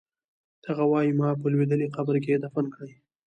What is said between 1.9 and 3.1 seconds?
قبر کې دفن کړئ